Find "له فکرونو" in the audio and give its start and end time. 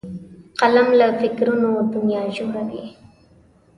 0.99-1.69